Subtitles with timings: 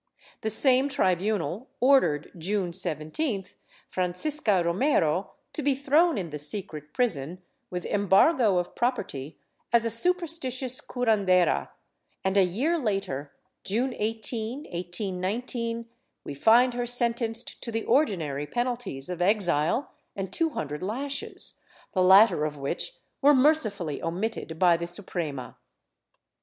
[0.41, 3.53] The same tribunal ordered, June 17th,
[3.87, 7.39] Francisca Romero to be thrown in the secret prison,
[7.69, 9.37] with embargo of property,
[9.71, 11.69] as a superstitious curandera
[12.23, 13.31] and a year later,
[13.63, 15.85] June 18, 1819,
[16.23, 21.61] we find her sentenced to the ordinary penalties of exile and two hundred lashes,
[21.93, 25.57] the latter of which were mercifully omitted by the Suprema.